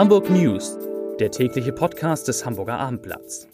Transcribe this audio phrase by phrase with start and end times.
[0.00, 0.78] Hamburg News,
[1.18, 3.46] der tägliche Podcast des Hamburger Abendblatts.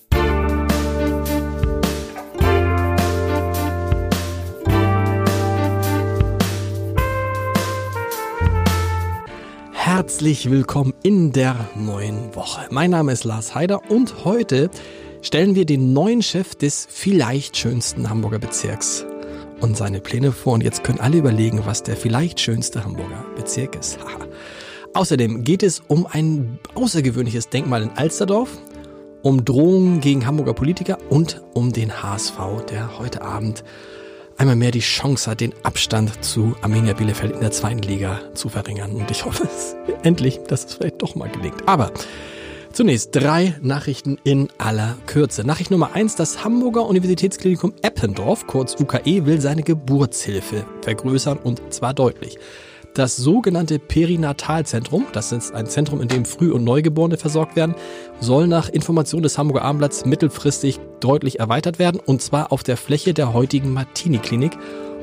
[9.72, 12.68] Herzlich willkommen in der neuen Woche.
[12.70, 14.70] Mein Name ist Lars Heider und heute
[15.22, 19.04] stellen wir den neuen Chef des vielleicht schönsten Hamburger Bezirks
[19.60, 20.52] und seine Pläne vor.
[20.52, 23.98] Und jetzt können alle überlegen, was der vielleicht schönste Hamburger Bezirk ist.
[24.96, 28.56] Außerdem geht es um ein außergewöhnliches Denkmal in Alsterdorf,
[29.20, 32.38] um Drohungen gegen Hamburger Politiker und um den HSV,
[32.70, 33.62] der heute Abend
[34.38, 38.48] einmal mehr die Chance hat, den Abstand zu Arminia Bielefeld in der zweiten Liga zu
[38.48, 38.92] verringern.
[38.92, 41.68] Und ich hoffe es endlich, dass es vielleicht doch mal gelingt.
[41.68, 41.92] Aber
[42.72, 45.44] zunächst drei Nachrichten in aller Kürze.
[45.44, 51.92] Nachricht Nummer eins, das Hamburger Universitätsklinikum Eppendorf, kurz UKE, will seine Geburtshilfe vergrößern und zwar
[51.92, 52.38] deutlich.
[52.96, 57.74] Das sogenannte Perinatalzentrum, das ist ein Zentrum, in dem Früh- und Neugeborene versorgt werden,
[58.20, 63.12] soll nach Information des Hamburger Abendblatts mittelfristig deutlich erweitert werden und zwar auf der Fläche
[63.12, 64.56] der heutigen Martini-Klinik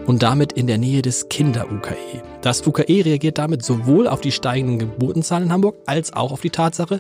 [0.08, 2.24] und damit in der Nähe des Kinder-UKE.
[2.42, 6.50] Das UKE reagiert damit sowohl auf die steigenden Geburtenzahlen in Hamburg als auch auf die
[6.50, 7.00] Tatsache,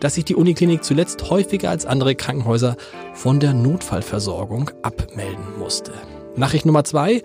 [0.00, 2.78] dass sich die Uniklinik zuletzt häufiger als andere Krankenhäuser
[3.12, 5.92] von der Notfallversorgung abmelden musste.
[6.36, 7.22] Nachricht Nummer zwei.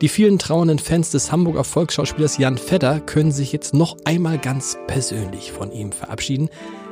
[0.00, 4.76] Die vielen trauernden Fans des Hamburger Volksschauspielers Jan Fedder können sich jetzt noch einmal ganz
[4.86, 6.48] persönlich von ihm verabschieden.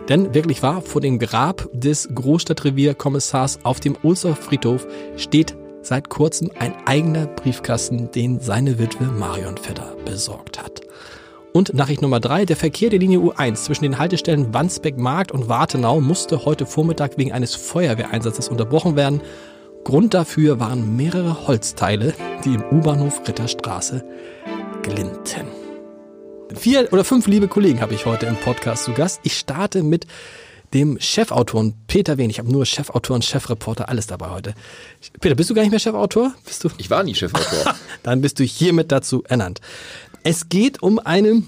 [0.09, 6.51] Denn wirklich wahr, vor dem Grab des Großstadtrevierkommissars auf dem Ulster Friedhof steht seit kurzem
[6.59, 10.81] ein eigener Briefkasten, den seine Witwe Marion Fedder besorgt hat.
[11.53, 15.49] Und Nachricht Nummer drei, der Verkehr der Linie U1 zwischen den Haltestellen Wandsbeck Markt und
[15.49, 19.23] Wartenau musste heute Vormittag wegen eines Feuerwehreinsatzes unterbrochen werden.
[19.87, 22.13] Grund dafür waren mehrere Holzteile,
[22.45, 24.05] die im U-Bahnhof Ritterstraße
[24.83, 25.47] glinten.
[26.57, 29.21] Vier oder fünf liebe Kollegen habe ich heute im Podcast zu Gast.
[29.23, 30.09] Ich starte mit
[30.75, 32.31] dem Chefautor Peter Wehn.
[32.31, 34.55] Ich habe nur Chefautor und Chefreporter, alles dabei heute.
[35.21, 36.35] Peter, bist du gar nicht mehr Chefautor?
[36.45, 36.71] Bist du?
[36.79, 37.77] Ich war nie Chefautor.
[38.03, 39.61] Dann bist du hiermit dazu ernannt.
[40.25, 41.45] Es geht um eine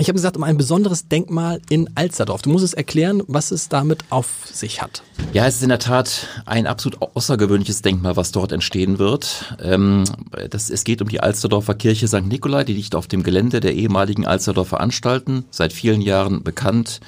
[0.00, 2.42] ich habe gesagt, um ein besonderes Denkmal in Alsterdorf.
[2.42, 5.02] Du musst es erklären, was es damit auf sich hat.
[5.32, 9.56] Ja, es ist in der Tat ein absolut außergewöhnliches Denkmal, was dort entstehen wird.
[9.60, 10.04] Ähm,
[10.50, 12.22] das, es geht um die Alsterdorfer Kirche St.
[12.22, 17.00] Nikolai, die liegt auf dem Gelände der ehemaligen Alsterdorfer Anstalten, seit vielen Jahren bekannt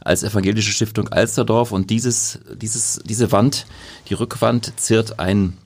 [0.00, 1.72] als evangelische Stiftung Alsterdorf.
[1.72, 3.66] Und dieses, dieses, diese Wand,
[4.08, 5.56] die Rückwand, ziert ein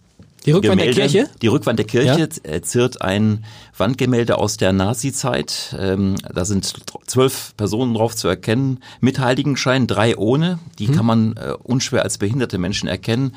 [0.44, 1.30] die Rückwand Gemälde, der Kirche?
[1.40, 2.62] Die Rückwand der Kirche Ja.
[2.62, 3.44] ziert ein
[3.76, 5.76] Wandgemälde aus der Nazi-Zeit.
[5.78, 6.72] Ähm, da sind
[7.06, 10.58] zwölf Personen drauf zu erkennen, mit Heiligenschein, drei ohne.
[10.78, 10.94] Die Hm.
[10.96, 13.34] kann man äh, unschwer als behinderte Menschen erkennen.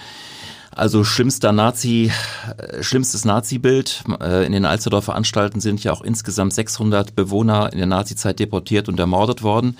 [0.72, 2.12] Also schlimmster Nazi,
[2.58, 4.04] äh, schlimmstes Nazi-Bild.
[4.22, 8.90] Äh, in den Alsterdorfer Anstalten sind ja auch insgesamt 600 Bewohner in der Nazi-Zeit deportiert
[8.90, 9.78] und ermordet worden.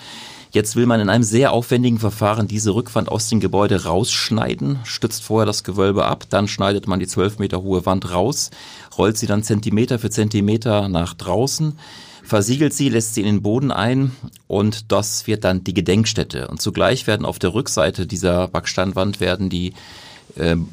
[0.52, 5.22] Jetzt will man in einem sehr aufwendigen Verfahren diese Rückwand aus dem Gebäude rausschneiden, stützt
[5.22, 8.50] vorher das Gewölbe ab, dann schneidet man die 12 Meter hohe Wand raus,
[8.96, 11.78] rollt sie dann Zentimeter für Zentimeter nach draußen,
[12.22, 14.12] versiegelt sie, lässt sie in den Boden ein
[14.48, 16.48] und das wird dann die Gedenkstätte.
[16.48, 19.74] Und zugleich werden auf der Rückseite dieser Backsteinwand werden die,
[20.36, 20.68] ähm,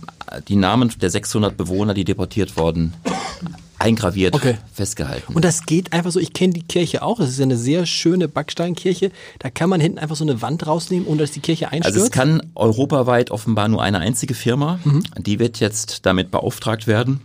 [0.47, 2.93] die Namen der 600 Bewohner, die deportiert wurden,
[3.83, 4.57] eingraviert, Okay.
[4.73, 5.33] festgehalten.
[5.33, 7.85] Und das geht einfach so, ich kenne die Kirche auch, das ist ja eine sehr
[7.85, 9.11] schöne Backsteinkirche.
[9.39, 11.95] Da kann man hinten einfach so eine Wand rausnehmen, ohne dass die Kirche einstürzt.
[11.95, 14.79] Also es kann europaweit offenbar nur eine einzige Firma,
[15.17, 17.19] die wird jetzt damit beauftragt werden.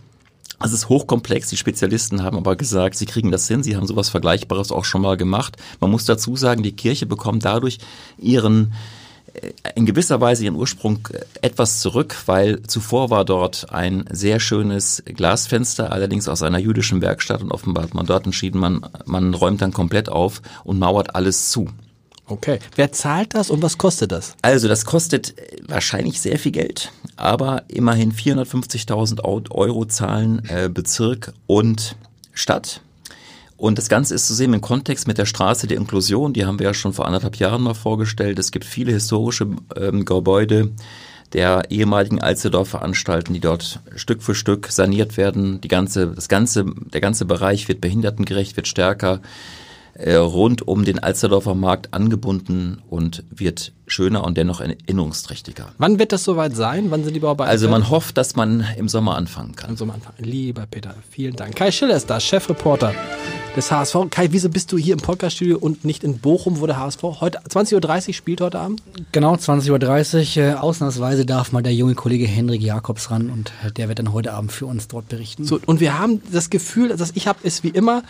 [0.61, 3.87] Also es ist hochkomplex, die Spezialisten haben aber gesagt, sie kriegen das hin, sie haben
[3.87, 5.55] sowas Vergleichbares auch schon mal gemacht.
[5.79, 7.77] Man muss dazu sagen, die Kirche bekommt dadurch
[8.17, 8.73] ihren
[9.75, 15.03] in gewisser Weise ihren Ursprung äh, etwas zurück, weil zuvor war dort ein sehr schönes
[15.05, 19.61] Glasfenster, allerdings aus einer jüdischen Werkstatt und offenbar hat man dort entschieden, man, man räumt
[19.61, 21.67] dann komplett auf und mauert alles zu.
[22.27, 22.59] okay.
[22.75, 24.35] Wer zahlt das und was kostet das?
[24.41, 30.69] Also das kostet äh, wahrscheinlich sehr viel Geld, aber immerhin 450.000 Au- Euro zahlen äh,
[30.69, 31.95] Bezirk und
[32.33, 32.81] Stadt.
[33.59, 36.59] Und das Ganze ist zu sehen im Kontext mit der Straße der Inklusion, die haben
[36.59, 38.39] wir ja schon vor anderthalb Jahren mal vorgestellt.
[38.39, 40.71] Es gibt viele historische ähm, Gebäude
[41.33, 45.59] der ehemaligen Alsterdorfer Anstalten, die dort Stück für Stück saniert werden.
[45.59, 49.19] Die ganze, das ganze, der ganze Bereich wird behindertengerecht, wird stärker
[49.93, 55.73] äh, rund um den Alsterdorfer Markt angebunden und wird schöner und dennoch erinnerungsträchtiger.
[55.77, 56.91] Wann wird das soweit sein?
[56.91, 57.51] Wann sind die Bauarbeiten?
[57.51, 59.71] Also man hofft, dass man im Sommer anfangen kann.
[59.71, 60.13] Also am Anfang.
[60.17, 61.57] Lieber Peter, vielen Dank.
[61.57, 62.93] Kai Schiller ist da, Chefreporter
[63.55, 63.95] des HSV.
[64.09, 67.39] Kai, wieso bist du hier im Podcaststudio und nicht in Bochum, wo der HSV heute
[67.39, 68.81] 20.30 Uhr spielt heute Abend?
[69.11, 70.43] Genau, 20.30 Uhr.
[70.43, 74.33] Äh, ausnahmsweise darf mal der junge Kollege Hendrik Jakobs ran und der wird dann heute
[74.33, 75.45] Abend für uns dort berichten.
[75.45, 78.03] So, und wir haben das Gefühl, das ich habe, ist wie immer,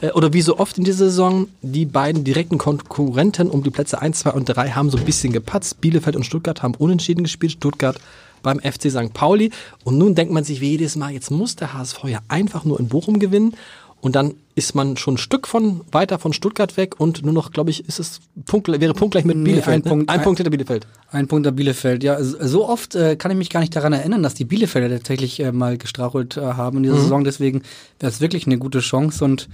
[0.00, 4.00] äh, oder wie so oft in dieser Saison, die beiden direkten Konkurrenten um die Plätze
[4.00, 5.80] 1, 2 und 3 haben so ein bisschen gepatzt.
[5.80, 7.52] Bielefeld und Stuttgart haben unentschieden gespielt.
[7.52, 7.98] Stuttgart
[8.42, 9.12] beim FC St.
[9.12, 9.50] Pauli.
[9.84, 12.80] Und nun denkt man sich wie jedes Mal, jetzt muss der HSV ja einfach nur
[12.80, 13.54] in Bochum gewinnen.
[14.00, 17.52] Und dann ist man schon ein Stück von weiter von Stuttgart weg und nur noch,
[17.52, 19.76] glaube ich, ist es Punkt, wäre punktgleich mit Nee, Bielefeld.
[19.76, 19.88] ein ne?
[19.90, 20.86] Punkt- ein Punkt hinter Bielefeld.
[21.10, 22.02] Ein Punkt der Bielefeld.
[22.02, 24.88] Ja, so so oft äh, kann ich mich gar nicht daran erinnern, dass die Bielefelder
[24.96, 27.24] tatsächlich äh, mal gestrauchelt äh, haben in dieser Saison.
[27.24, 27.62] Deswegen
[27.98, 29.22] wäre es wirklich eine gute Chance.
[29.24, 29.48] Und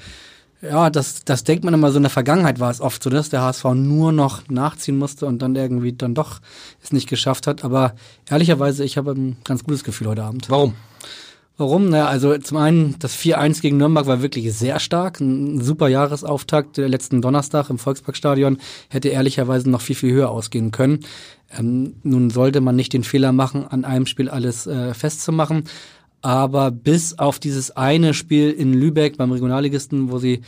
[0.63, 3.29] ja, das, das denkt man immer so in der Vergangenheit war es oft so, dass
[3.29, 6.41] der HSV nur noch nachziehen musste und dann irgendwie dann doch
[6.83, 7.65] es nicht geschafft hat.
[7.65, 7.95] Aber
[8.31, 10.49] ehrlicherweise, ich habe ein ganz gutes Gefühl heute Abend.
[10.49, 10.75] Warum?
[11.58, 11.88] Warum?
[11.88, 15.20] Naja, also zum einen, das 4-1 gegen Nürnberg war wirklich sehr stark.
[15.20, 18.58] Ein super Jahresauftakt der letzten Donnerstag im Volksparkstadion
[18.91, 21.00] hätte ehrlicherweise noch viel, viel höher ausgehen können.
[21.56, 25.64] Ähm, nun sollte man nicht den Fehler machen, an einem Spiel alles äh, festzumachen.
[26.20, 30.43] Aber bis auf dieses eine Spiel in Lübeck beim Regionalligisten, wo sie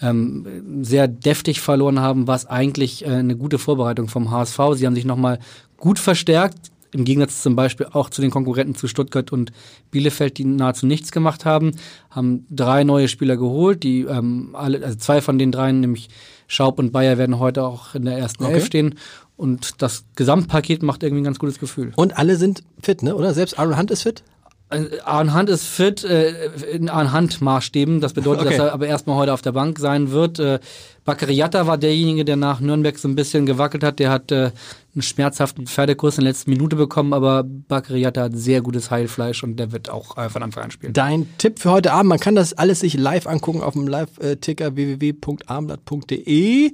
[0.00, 4.58] ähm, sehr deftig verloren haben, war es eigentlich äh, eine gute Vorbereitung vom HSV.
[4.74, 5.38] Sie haben sich nochmal
[5.76, 9.52] gut verstärkt, im Gegensatz zum Beispiel auch zu den Konkurrenten zu Stuttgart und
[9.90, 11.72] Bielefeld, die nahezu nichts gemacht haben,
[12.10, 16.08] haben drei neue Spieler geholt, die ähm, alle, also zwei von den dreien, nämlich
[16.46, 18.54] Schaub und Bayer, werden heute auch in der ersten Okay.
[18.54, 18.94] Elf stehen.
[19.36, 21.92] Und das Gesamtpaket macht irgendwie ein ganz gutes Gefühl.
[21.96, 23.16] Und alle sind fit, ne?
[23.16, 23.34] Oder?
[23.34, 24.22] Selbst Aaron Hunt ist fit?
[24.72, 28.00] Äh, Arne Hunt ist fit äh, in Arne Hunt Maßstäben.
[28.00, 28.56] Das bedeutet, Okay.
[28.56, 30.38] dass er aber erstmal heute auf der Bank sein wird.
[30.38, 30.60] Äh,
[31.04, 33.98] Bakariata war derjenige, der nach Nürnberg so ein bisschen gewackelt hat.
[33.98, 34.50] Der hat äh,
[34.94, 39.56] einen schmerzhaften Pferdekurs in der letzten Minute bekommen, aber Bakariata hat sehr gutes Heilfleisch und
[39.56, 40.92] der wird auch äh, von Anfang an spielen.
[40.92, 44.76] Dein Tipp für heute Abend, man kann das alles sich live angucken auf dem Live-Ticker
[44.76, 46.72] www.abendblatt.de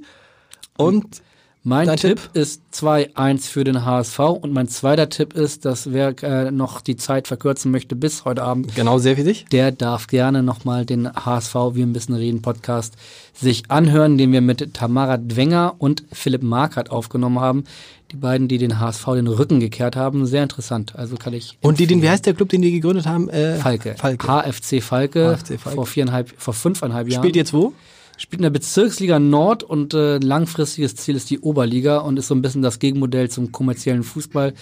[0.77, 1.21] und
[1.63, 2.29] Mein Dein Tipp, Tipp?
[2.33, 6.95] ist 2-1 für den HSV und mein zweiter Tipp ist, dass wer äh, noch die
[6.95, 9.45] Zeit verkürzen möchte bis heute Abend, genau sehr für dich.
[9.51, 12.95] der darf gerne nochmal den HSV Wir ein bisschen reden Podcast
[13.33, 17.65] sich anhören, den wir mit Tamara Dwenger und Philipp Markert aufgenommen haben.
[18.11, 20.25] Die beiden, die den HSV den Rücken gekehrt haben.
[20.25, 20.95] Sehr interessant.
[20.95, 21.57] Also kann ich.
[21.61, 23.29] Und die, den, wie heißt der Club, den die gegründet haben?
[23.29, 23.95] Äh, Falke.
[23.97, 24.27] Falke.
[24.27, 25.37] HFC Falke.
[25.37, 25.75] HFC Falke.
[25.75, 27.21] Vor viereinhalb, vor fünfeinhalb Jahren.
[27.21, 27.73] Spielt jetzt wo?
[28.19, 32.35] Spielt in der Bezirksliga Nord und äh, langfristiges Ziel ist die Oberliga und ist so
[32.35, 34.53] ein bisschen das Gegenmodell zum kommerziellen Fußball.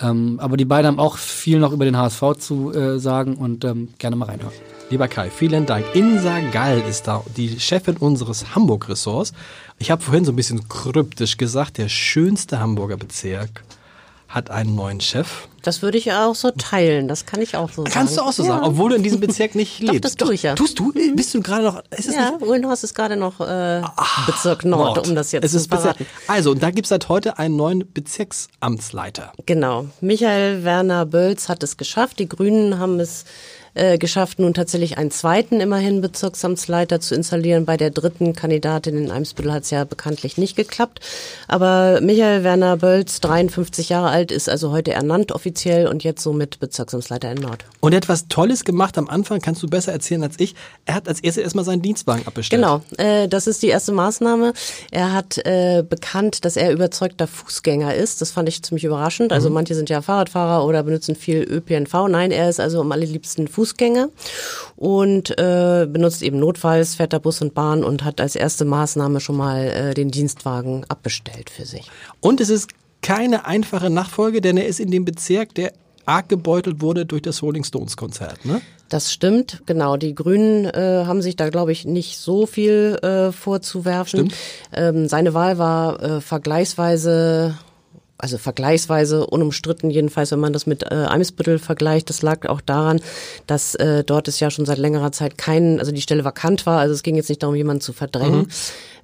[0.00, 3.66] Ähm, aber die beiden haben auch viel noch über den HSV zu äh, sagen und
[3.66, 4.54] ähm, gerne mal reinhören.
[4.88, 5.84] Lieber Kai, vielen Dank.
[5.92, 9.34] Insa Gall ist da, die Chefin unseres Hamburg-Ressorts.
[9.78, 13.62] Ich habe vorhin so ein bisschen kryptisch gesagt, der schönste Hamburger Bezirk
[14.32, 15.46] hat einen neuen Chef.
[15.62, 17.06] Das würde ich ja auch so teilen.
[17.06, 17.90] Das kann ich auch so sagen.
[17.92, 18.48] Kannst du auch so ja.
[18.48, 20.04] sagen, obwohl du in diesem Bezirk nicht Doch, lebst.
[20.04, 20.56] das tue ich ja.
[20.56, 20.92] Tust du?
[21.14, 21.82] Bist du gerade noch?
[21.96, 22.42] Ist es Ja, nicht?
[22.42, 23.80] Uhlenhorst ist gerade noch äh,
[24.26, 25.98] Bezirk Nord, um das jetzt es zu ist Bezirk.
[25.98, 26.06] verraten.
[26.26, 29.32] Also, und da gibt es seit heute einen neuen Bezirksamtsleiter.
[29.46, 29.86] Genau.
[30.00, 32.18] Michael Werner Bölz hat es geschafft.
[32.18, 33.24] Die Grünen haben es
[33.74, 37.64] äh, geschafft, nun tatsächlich einen zweiten immerhin Bezirksamtsleiter zu installieren.
[37.64, 41.00] Bei der dritten Kandidatin in Eimsbüttel hat es ja bekanntlich nicht geklappt.
[41.48, 46.60] Aber Michael Werner Bölz, 53 Jahre alt, ist also heute ernannt offiziell und jetzt somit
[46.60, 47.64] Bezirksamtsleiter in Nord.
[47.80, 50.54] Und er hat was Tolles gemacht am Anfang, kannst du besser erzählen als ich.
[50.84, 52.60] Er hat als erstes erstmal seinen Dienstwagen abbestellt.
[52.60, 54.52] Genau, äh, das ist die erste Maßnahme.
[54.90, 58.20] Er hat äh, bekannt, dass er überzeugter Fußgänger ist.
[58.20, 59.32] Das fand ich ziemlich überraschend.
[59.32, 62.08] Also manche sind ja Fahrradfahrer oder benutzen viel ÖPNV.
[62.08, 63.61] Nein, er ist also am allerliebsten Fußgänger
[64.76, 69.20] und äh, benutzt eben notfalls, fährt da Bus und Bahn und hat als erste Maßnahme
[69.20, 71.90] schon mal äh, den Dienstwagen abbestellt für sich.
[72.20, 72.70] Und es ist
[73.02, 75.72] keine einfache Nachfolge, denn er ist in dem Bezirk, der
[76.06, 78.44] arg gebeutelt wurde durch das Rolling Stones Konzert.
[78.44, 78.60] Ne?
[78.88, 79.96] Das stimmt, genau.
[79.96, 84.32] Die Grünen äh, haben sich da, glaube ich, nicht so viel äh, vorzuwerfen.
[84.72, 87.56] Ähm, seine Wahl war äh, vergleichsweise,
[88.22, 92.08] also vergleichsweise unumstritten, jedenfalls, wenn man das mit äh, Eimsbüttel vergleicht.
[92.08, 93.00] Das lag auch daran,
[93.48, 96.78] dass äh, dort es ja schon seit längerer Zeit kein, also die Stelle vakant war.
[96.78, 98.46] Also es ging jetzt nicht darum, jemanden zu verdrängen.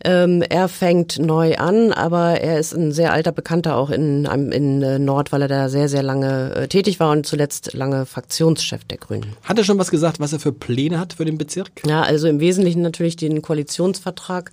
[0.04, 4.82] Ähm, er fängt neu an, aber er ist ein sehr alter Bekannter auch in, in
[4.82, 8.84] äh, Nord, weil er da sehr, sehr lange äh, tätig war und zuletzt lange Fraktionschef
[8.84, 9.34] der Grünen.
[9.42, 11.70] Hat er schon was gesagt, was er für Pläne hat für den Bezirk?
[11.84, 14.52] Ja, also im Wesentlichen natürlich den Koalitionsvertrag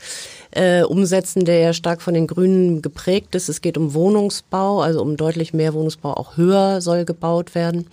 [0.52, 3.48] äh, umsetzen, der ja stark von den Grünen geprägt ist.
[3.48, 7.88] Es geht um Wohnungsbau, also um deutlich mehr Wohnungsbau, auch höher soll gebaut werden.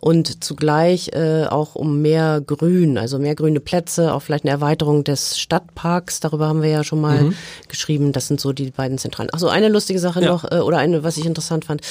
[0.00, 5.04] Und zugleich äh, auch um mehr Grün, also mehr grüne Plätze, auch vielleicht eine Erweiterung
[5.04, 6.18] des Stadtparks.
[6.18, 7.32] Darüber haben wir ja schon mal
[7.68, 8.10] geschrieben.
[8.12, 9.30] Das sind so die beiden zentralen.
[9.32, 10.26] Ach so, eine lustige Sache Ja.
[10.32, 11.82] noch, äh, oder eine, was ich interessant fand.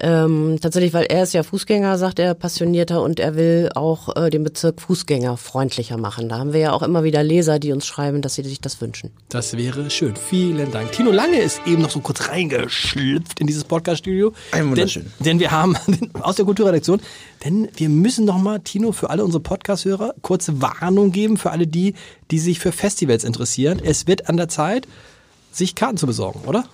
[0.00, 4.30] Ähm, tatsächlich, weil er ist ja Fußgänger, sagt er, passionierter und er will auch äh,
[4.30, 6.28] den Bezirk fußgängerfreundlicher machen.
[6.28, 8.80] Da haben wir ja auch immer wieder Leser, die uns schreiben, dass sie sich das
[8.80, 9.12] wünschen.
[9.28, 10.16] Das wäre schön.
[10.16, 10.90] Vielen Dank.
[10.90, 14.32] Tino Lange ist eben noch so kurz reingeschlüpft in diese dieses Podcast-Studio.
[14.52, 15.04] Ein wunderschön.
[15.18, 15.76] Denn, denn wir haben
[16.20, 17.00] aus der Kulturredaktion,
[17.44, 21.94] denn wir müssen nochmal, Tino, für alle unsere Podcast-Hörer kurze Warnung geben, für alle die,
[22.30, 23.80] die sich für Festivals interessieren.
[23.82, 24.86] Es wird an der Zeit,
[25.52, 26.64] sich Karten zu besorgen, oder?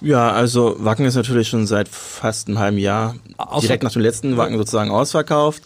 [0.00, 4.02] Ja, also Wacken ist natürlich schon seit fast einem halben Jahr Ausver- direkt nach dem
[4.02, 5.62] letzten Wacken sozusagen ausverkauft.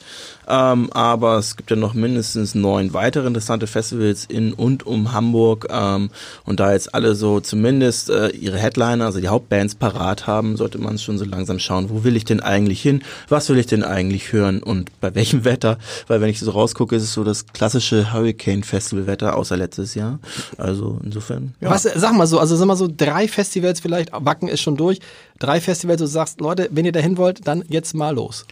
[0.49, 5.67] Ähm, aber es gibt ja noch mindestens neun weitere interessante Festivals in und um Hamburg.
[5.71, 6.11] Ähm,
[6.45, 10.79] und da jetzt alle so zumindest äh, ihre Headliner, also die Hauptbands parat haben, sollte
[10.79, 13.03] man schon so langsam schauen, wo will ich denn eigentlich hin?
[13.29, 14.63] Was will ich denn eigentlich hören?
[14.63, 15.79] Und bei welchem Wetter?
[16.07, 19.95] Weil wenn ich so rausgucke, ist es so das klassische Hurricane Festival Wetter, außer letztes
[19.95, 20.19] Jahr.
[20.57, 21.55] Also insofern.
[21.61, 21.71] Ja.
[21.71, 25.01] Was, sag mal so, also sag mal so drei Festivals vielleicht, Wacken ist schon durch,
[25.39, 28.47] drei Festivals, du sagst, Leute, wenn ihr dahin wollt, dann jetzt mal los.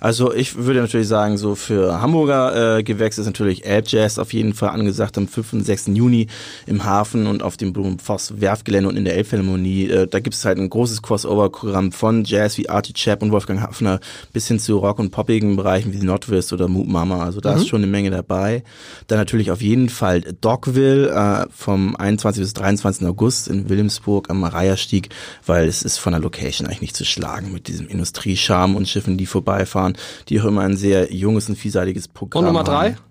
[0.00, 4.32] Also ich würde natürlich sagen, so für Hamburger äh, Gewächse ist natürlich Elb Jazz auf
[4.32, 5.52] jeden Fall angesagt am 5.
[5.52, 5.88] und 6.
[5.88, 6.26] Juni
[6.66, 9.90] im Hafen und auf dem Blumenfoss Werfgelände und in der Elbphilharmonie.
[9.90, 13.60] Äh, da gibt es halt ein großes Crossover-Programm von Jazz wie Artie Chap und Wolfgang
[13.60, 14.00] Hafner
[14.32, 17.22] bis hin zu Rock- und poppigen Bereichen wie Nordwest oder Moot Mama.
[17.22, 18.64] Also da ist schon eine Menge dabei.
[19.06, 22.42] Dann natürlich auf jeden Fall Dogville äh, vom 21.
[22.42, 23.06] bis 23.
[23.06, 25.10] August in Wilhelmsburg am Mariastieg,
[25.44, 29.18] weil es ist von der Location eigentlich nicht zu schlagen mit diesem Industriescharm und Schiffen,
[29.18, 29.89] die vorbeifahren,
[30.28, 32.92] die auch immer ein sehr junges und vielseitiges Programm Und Nummer drei?
[32.92, 33.10] haben.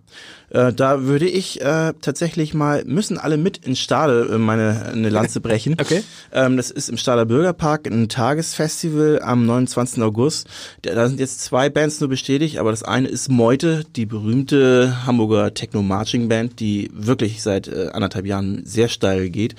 [0.49, 5.09] Äh, da würde ich äh, tatsächlich mal, müssen alle mit ins Stade äh, meine eine
[5.09, 5.75] Lanze brechen.
[5.79, 6.03] Okay.
[6.33, 10.01] Ähm, das ist im Stader Bürgerpark ein Tagesfestival am 29.
[10.01, 10.47] August.
[10.81, 15.05] Da, da sind jetzt zwei Bands nur bestätigt, aber das eine ist Meute, die berühmte
[15.05, 19.55] Hamburger Techno-Marching-Band, die wirklich seit äh, anderthalb Jahren sehr steil geht.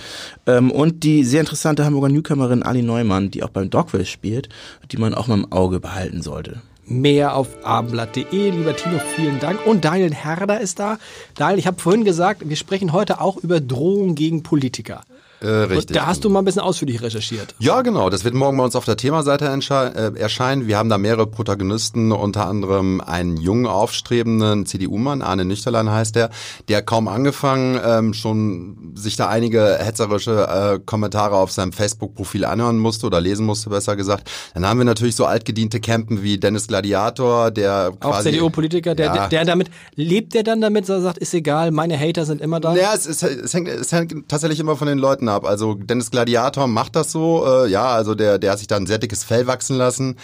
[0.46, 4.48] Ähm, und die sehr interessante Hamburger Newcomerin Ali Neumann, die auch beim Dogville spielt,
[4.90, 6.60] die man auch mal im Auge behalten sollte.
[6.90, 8.50] Mehr auf abendblatt.de.
[8.50, 9.64] Lieber Tino, vielen Dank.
[9.64, 10.98] Und Daniel Herder ist da.
[11.36, 15.02] Daniel, ich habe vorhin gesagt, wir sprechen heute auch über Drohungen gegen Politiker.
[15.40, 15.96] Äh, richtig.
[15.96, 17.54] Da hast du mal ein bisschen ausführlich recherchiert.
[17.58, 18.10] Ja, genau.
[18.10, 20.66] Das wird morgen bei uns auf der Themaseite äh, erscheinen.
[20.66, 26.30] Wir haben da mehrere Protagonisten, unter anderem einen jungen, aufstrebenden CDU-Mann, Arne Nüchterlein heißt der,
[26.68, 32.78] der kaum angefangen ähm, schon sich da einige hetzerische äh, Kommentare auf seinem Facebook-Profil anhören
[32.78, 34.30] musste oder lesen musste, besser gesagt.
[34.54, 38.32] Dann haben wir natürlich so altgediente Campen wie Dennis Gladiator, der Auch quasi...
[38.32, 39.12] CDU-Politiker, der, Ja.
[39.14, 42.42] der, der damit, lebt der dann damit, dass er sagt, ist egal, meine Hater sind
[42.42, 42.74] immer da?
[42.74, 45.44] Ja, es, es, es, hängt, es hängt tatsächlich immer von den Leuten ab.
[45.44, 48.86] Also Dennis Gladiator macht das so, äh, ja, also der, der hat sich da ein
[48.86, 50.16] sehr dickes Fell wachsen lassen,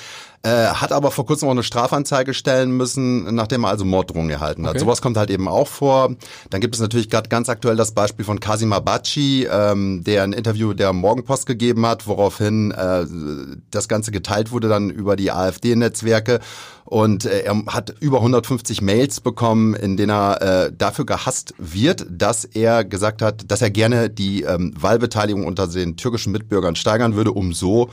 [0.46, 4.64] äh, hat aber vor kurzem auch eine Strafanzeige stellen müssen, nachdem er also Morddrohungen erhalten
[4.64, 4.76] hat.
[4.76, 4.78] Okay.
[4.78, 6.14] Sowas kommt halt eben auch vor.
[6.50, 10.32] Dann gibt es natürlich gerade ganz aktuell das Beispiel von Kasim Abachi, ähm, der ein
[10.32, 13.06] Interview der Morgenpost gegeben hat, woraufhin äh,
[13.72, 16.38] das Ganze geteilt wurde dann über die AfD-Netzwerke.
[16.84, 22.06] Und äh, er hat über 150 Mails bekommen, in denen er äh, dafür gehasst wird,
[22.08, 27.16] dass er gesagt hat, dass er gerne die ähm, Wahlbeteiligung unter den türkischen Mitbürgern steigern
[27.16, 27.90] würde, um so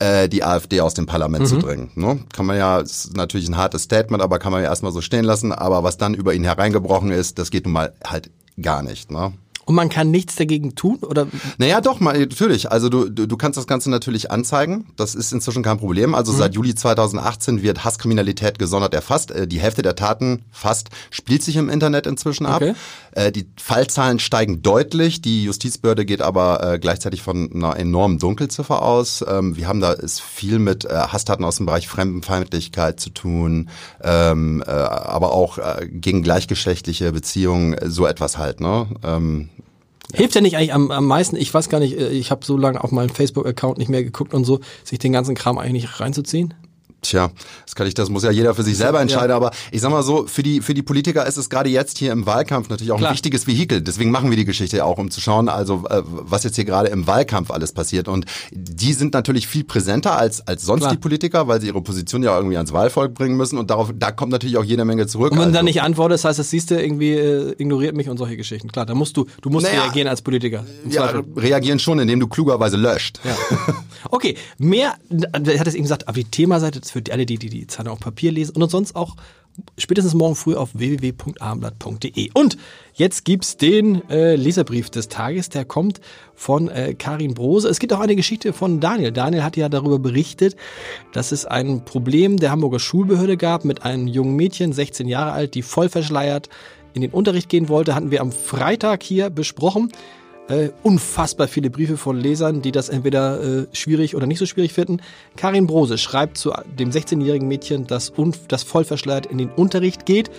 [0.00, 1.92] die AfD aus dem Parlament zu drängen.
[1.94, 2.18] Ne?
[2.32, 5.24] Kann man ja, ist natürlich ein hartes Statement, aber kann man ja erstmal so stehen
[5.24, 5.52] lassen.
[5.52, 8.28] Aber was dann über ihn hereingebrochen ist, das geht nun mal halt
[8.60, 9.12] gar nicht.
[9.12, 9.32] Ne?
[9.64, 10.98] Und man kann nichts dagegen tun?
[11.02, 11.26] Oder
[11.58, 12.70] Naja, doch, mal, natürlich.
[12.72, 14.86] Also du, du, du kannst das Ganze natürlich anzeigen.
[14.96, 16.14] Das ist inzwischen kein Problem.
[16.14, 19.30] Also seit Juli 2018 wird Hasskriminalität gesondert erfasst.
[19.30, 22.62] Äh, Die Hälfte der Taten fast spielt sich im Internet inzwischen ab.
[22.62, 22.74] Okay.
[23.12, 25.22] Äh, Die Fallzahlen steigen deutlich.
[25.22, 29.24] Die Justizbehörde geht aber äh, gleichzeitig von einer enormen Dunkelziffer aus.
[29.28, 33.68] Ähm, Wir haben da ist viel mit Hasstaten aus dem Bereich Fremdenfeindlichkeit zu tun,
[34.02, 38.60] ähm, äh, aber auch gegen gleichgeschlechtliche Beziehungen, so etwas halt.
[38.60, 38.86] Ne?
[40.12, 41.36] Hilft ja nicht eigentlich am, am meisten?
[41.36, 44.34] Ich weiß gar nicht, äh, ich habe so lange auf meinem Facebook-Account nicht mehr geguckt
[44.34, 46.54] und so, sich den ganzen Kram eigentlich reinzuziehen.
[47.02, 47.30] Tja,
[47.64, 49.32] das kann ich, das muss ja jeder für sich selber entscheiden.
[49.32, 52.12] Aber ich sag mal so, für die für die Politiker ist es gerade jetzt hier
[52.12, 53.10] im Wahlkampf natürlich auch Klar.
[53.10, 53.80] ein wichtiges Vehikel.
[53.80, 56.64] Deswegen machen wir die Geschichte ja auch, um zu schauen, also äh, was jetzt hier
[56.64, 58.06] gerade im Wahlkampf alles passiert.
[58.06, 60.92] Und die sind natürlich viel präsenter als als sonst Klar.
[60.92, 63.58] die Politiker, weil sie ihre Position ja irgendwie ans Wahlvolk bringen müssen.
[63.58, 65.32] Und darauf da kommt natürlich auch jede Menge zurück.
[65.32, 65.56] Und wenn du also.
[65.56, 68.70] dann nicht antwortest, heißt das, siehst du, irgendwie äh, ignoriert mich und solche Geschichten.
[68.70, 70.64] Klar, da musst du, du musst Naja, reagieren als Politiker.
[70.88, 73.18] Ja, reagieren schon, indem du klugerweise löscht.
[73.24, 73.36] Ja.
[74.10, 77.66] Okay, mehr, er hat es eben gesagt, aber die Themaseite, für alle, die die, die
[77.66, 79.16] Zeitung auf Papier lesen und sonst auch
[79.76, 82.30] spätestens morgen früh auf www.abendblatt.de.
[82.34, 82.56] Und
[82.94, 86.00] jetzt gibt's den äh, Leserbrief des Tages, der kommt
[86.34, 87.68] von äh, Karin Brose.
[87.68, 89.12] Es gibt auch eine Geschichte von Daniel.
[89.12, 90.56] Daniel hat ja darüber berichtet,
[91.12, 95.54] dass es ein Problem der Hamburger Schulbehörde gab mit einem jungen Mädchen, 16 Jahre alt,
[95.54, 96.48] die voll verschleiert
[96.94, 97.94] in den Unterricht gehen wollte.
[97.94, 99.92] Hatten wir am Freitag hier besprochen
[100.48, 104.72] äh, unfassbar viele Briefe von Lesern, die das entweder äh, schwierig oder nicht so schwierig
[104.72, 105.00] finden.
[105.36, 108.12] Karin Brose schreibt zu dem 16-jährigen Mädchen, das,
[108.48, 110.30] das voll verschleiert in den Unterricht geht.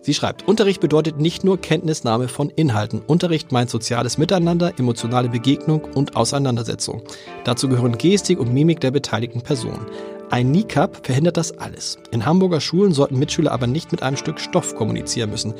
[0.00, 3.02] Sie schreibt, Unterricht bedeutet nicht nur Kenntnisnahme von Inhalten.
[3.06, 7.02] Unterricht meint soziales Miteinander, emotionale Begegnung und Auseinandersetzung.
[7.44, 9.86] Dazu gehören Gestik und Mimik der beteiligten Personen.
[10.30, 11.98] Ein NICAP verhindert das alles.
[12.10, 15.54] In Hamburger Schulen sollten Mitschüler aber nicht mit einem Stück Stoff kommunizieren müssen.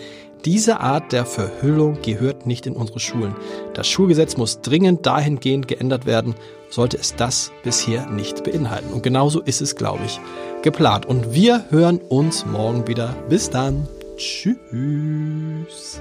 [0.45, 3.35] Diese Art der Verhüllung gehört nicht in unsere Schulen.
[3.75, 6.35] Das Schulgesetz muss dringend dahingehend geändert werden,
[6.71, 8.92] sollte es das bisher nicht beinhalten.
[8.92, 10.21] Und genauso ist es, glaube ich,
[10.62, 11.07] geplant.
[11.07, 13.14] Und wir hören uns morgen wieder.
[13.28, 13.88] Bis dann.
[14.16, 16.00] Tschüss.